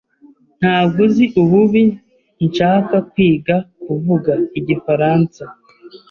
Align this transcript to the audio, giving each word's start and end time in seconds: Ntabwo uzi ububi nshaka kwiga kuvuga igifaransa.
Ntabwo 0.59 0.99
uzi 1.07 1.25
ububi 1.41 1.83
nshaka 2.47 2.95
kwiga 3.11 3.55
kuvuga 3.83 4.33
igifaransa. 4.59 5.43